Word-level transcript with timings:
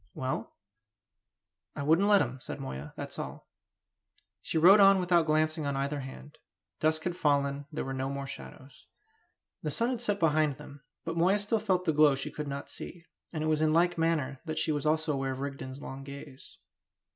"Well?" 0.15 0.55
"I 1.75 1.83
wouldn't 1.83 2.07
let 2.07 2.23
him," 2.23 2.39
said 2.41 2.59
Moya. 2.59 2.91
"That's 2.97 3.19
all." 3.19 3.51
She 4.41 4.57
rode 4.57 4.79
on 4.79 4.99
without 4.99 5.27
glancing 5.27 5.67
on 5.67 5.75
either 5.77 5.99
hand. 5.99 6.39
Dusk 6.79 7.03
had 7.03 7.15
fallen; 7.15 7.67
there 7.71 7.85
were 7.85 7.93
no 7.93 8.09
more 8.09 8.25
shadows. 8.25 8.87
The 9.61 9.69
sun 9.69 9.91
had 9.91 10.01
set 10.01 10.19
behind 10.19 10.55
them; 10.55 10.81
but 11.05 11.17
Moya 11.17 11.37
still 11.37 11.59
felt 11.59 11.85
the 11.85 11.93
glow 11.93 12.15
she 12.15 12.31
could 12.31 12.47
not 12.47 12.67
see; 12.67 13.05
and 13.31 13.43
it 13.43 13.47
was 13.47 13.61
in 13.61 13.73
like 13.73 13.95
manner 13.95 14.41
that 14.45 14.57
she 14.57 14.71
was 14.71 14.85
aware 14.87 14.93
also 14.93 15.23
of 15.23 15.37
Rigden's 15.39 15.83
long 15.83 16.03
gaze. 16.03 16.57